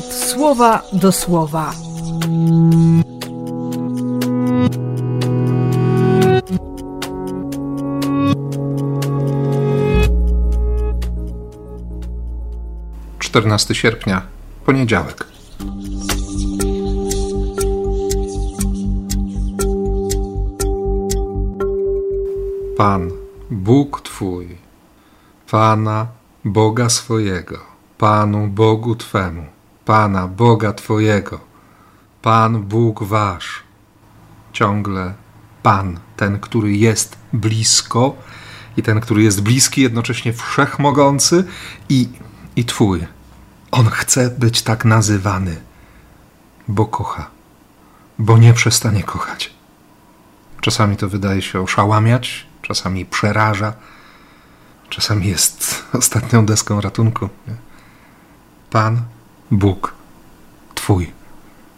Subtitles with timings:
[0.00, 1.72] słowa do słowa.
[13.18, 14.22] Czternasty sierpnia,
[14.66, 15.26] poniedziałek.
[22.76, 23.10] Pan,
[23.50, 24.56] Bóg Twój,
[25.50, 26.06] Pana,
[26.44, 27.58] Boga swojego,
[27.98, 29.44] Panu Bogu Twemu,
[29.84, 31.40] Pana Boga Twojego,
[32.22, 33.62] Pan Bóg Wasz.
[34.52, 35.14] Ciągle
[35.62, 38.16] Pan, ten, który jest blisko
[38.76, 41.44] i ten, który jest bliski, jednocześnie wszechmogący
[41.88, 42.08] i,
[42.56, 43.06] i Twój.
[43.70, 45.56] On chce być tak nazywany,
[46.68, 47.30] bo kocha,
[48.18, 49.54] bo nie przestanie kochać.
[50.60, 53.72] Czasami to wydaje się oszałamiać, czasami przeraża,
[54.88, 57.28] czasami jest ostatnią deską ratunku.
[58.70, 59.02] Pan,
[59.52, 59.94] Bóg,
[60.74, 61.12] Twój,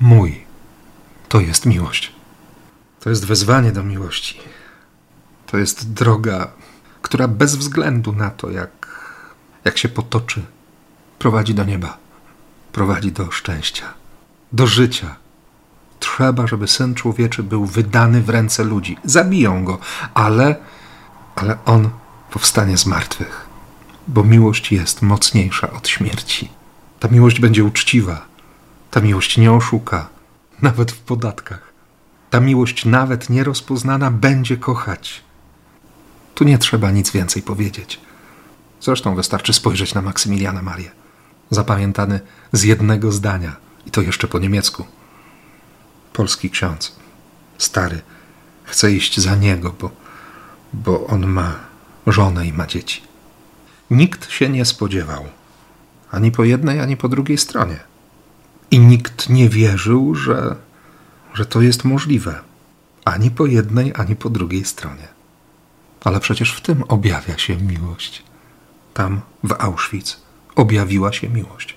[0.00, 0.44] mój,
[1.28, 2.12] to jest miłość.
[3.00, 4.38] To jest wezwanie do miłości.
[5.46, 6.50] To jest droga,
[7.02, 8.70] która bez względu na to, jak,
[9.64, 10.42] jak się potoczy,
[11.18, 11.96] prowadzi do nieba,
[12.72, 13.94] prowadzi do szczęścia,
[14.52, 15.16] do życia.
[16.00, 18.96] Trzeba, żeby syn człowieczy był wydany w ręce ludzi.
[19.04, 19.78] Zabiją go,
[20.14, 20.56] ale,
[21.36, 21.90] ale on
[22.30, 23.46] powstanie z martwych,
[24.08, 26.57] bo miłość jest mocniejsza od śmierci.
[27.00, 28.26] Ta miłość będzie uczciwa,
[28.90, 30.08] ta miłość nie oszuka,
[30.62, 31.72] nawet w podatkach.
[32.30, 35.22] Ta miłość, nawet nierozpoznana, będzie kochać.
[36.34, 38.00] Tu nie trzeba nic więcej powiedzieć.
[38.80, 40.90] Zresztą wystarczy spojrzeć na Maksymiliana Marię,
[41.50, 42.20] zapamiętany
[42.52, 44.84] z jednego zdania, i to jeszcze po niemiecku.
[46.12, 46.96] Polski ksiądz,
[47.58, 48.00] stary,
[48.64, 49.90] chce iść za niego, bo,
[50.72, 51.56] bo on ma
[52.06, 53.02] żonę i ma dzieci.
[53.90, 55.24] Nikt się nie spodziewał,
[56.10, 57.80] ani po jednej, ani po drugiej stronie.
[58.70, 60.56] I nikt nie wierzył, że,
[61.34, 62.40] że to jest możliwe,
[63.04, 65.08] ani po jednej, ani po drugiej stronie.
[66.04, 68.22] Ale przecież w tym objawia się miłość.
[68.94, 70.20] Tam, w Auschwitz,
[70.54, 71.76] objawiła się miłość.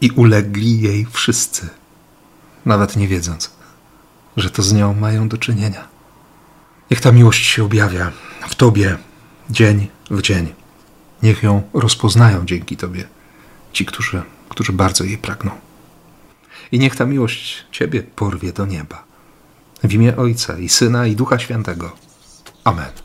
[0.00, 1.68] I ulegli jej wszyscy,
[2.66, 3.50] nawet nie wiedząc,
[4.36, 5.88] że to z nią mają do czynienia.
[6.90, 8.12] Niech ta miłość się objawia
[8.48, 8.98] w Tobie
[9.50, 10.54] dzień w dzień.
[11.22, 13.08] Niech ją rozpoznają dzięki Tobie
[13.72, 15.50] ci, którzy, którzy bardzo jej pragną.
[16.72, 19.04] I niech ta miłość Ciebie porwie do nieba.
[19.82, 21.96] W imię Ojca i Syna i Ducha Świętego.
[22.64, 23.01] Amen.